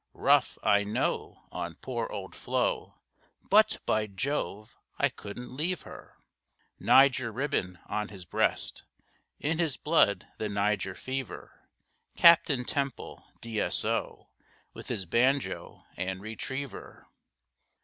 [0.15, 2.95] "Rough, I know, on poor old Flo,
[3.43, 4.75] But, by Jove!
[4.97, 6.17] I couldn't leave her."
[6.79, 8.83] Niger ribbon on his breast,
[9.39, 11.67] In his blood the Niger fever,
[12.15, 14.31] Captain Temple, D.S.O.,
[14.73, 17.05] With his banjo and retriever.